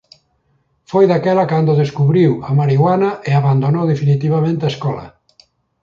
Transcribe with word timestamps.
Foi 0.91 1.05
daquela 1.07 1.49
cando 1.51 1.79
descubriu 1.81 2.31
a 2.49 2.51
marihuana 2.59 3.11
e 3.29 3.31
abandonou 3.33 3.85
definitivamente 3.93 4.63
a 4.65 4.71
escola. 4.73 5.05